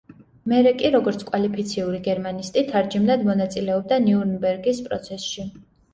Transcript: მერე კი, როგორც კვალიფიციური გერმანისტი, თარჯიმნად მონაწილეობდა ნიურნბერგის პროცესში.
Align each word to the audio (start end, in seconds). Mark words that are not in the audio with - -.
მერე 0.51 0.69
კი, 0.77 0.89
როგორც 0.95 1.25
კვალიფიციური 1.27 1.99
გერმანისტი, 2.09 2.63
თარჯიმნად 2.71 3.27
მონაწილეობდა 3.29 4.01
ნიურნბერგის 4.07 4.81
პროცესში. 4.89 5.51